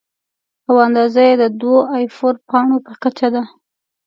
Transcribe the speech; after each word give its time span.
او 0.69 0.75
اندازه 0.87 1.21
یې 1.29 1.33
د 1.41 1.43
دوو 1.59 1.79
اې 1.93 2.03
فور 2.17 2.35
پاڼو 2.49 2.77
په 2.85 2.93
کچه 3.03 3.27
ده. 3.33 3.43